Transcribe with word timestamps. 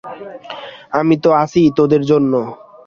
আমি 0.91 1.15
তো 1.23 1.29
আছিই 1.41 1.69
তোদের 1.77 2.01
জন্য। 2.01 2.33